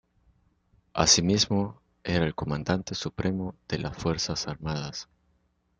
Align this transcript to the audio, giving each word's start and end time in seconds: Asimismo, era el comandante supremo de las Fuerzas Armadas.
Asimismo, 0.93 1.79
era 2.03 2.25
el 2.25 2.33
comandante 2.33 2.95
supremo 2.95 3.53
de 3.69 3.77
las 3.77 3.95
Fuerzas 3.95 4.47
Armadas. 4.47 5.07